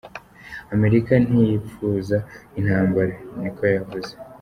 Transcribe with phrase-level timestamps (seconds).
[0.75, 2.17] "Amerika ntiyipfuza
[2.59, 4.11] intambara," ni ko yavuze.